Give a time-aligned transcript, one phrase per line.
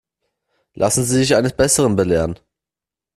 [0.73, 2.39] Lassen Sie sich eines Besseren belehren.